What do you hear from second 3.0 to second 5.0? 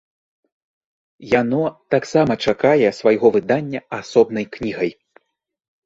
свайго выдання асобнай кнігай.